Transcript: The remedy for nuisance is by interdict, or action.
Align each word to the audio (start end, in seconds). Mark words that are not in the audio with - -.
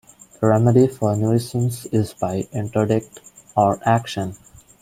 The 0.39 0.47
remedy 0.47 0.87
for 0.87 1.15
nuisance 1.15 1.85
is 1.91 2.15
by 2.15 2.47
interdict, 2.51 3.19
or 3.55 3.79
action. 3.87 4.35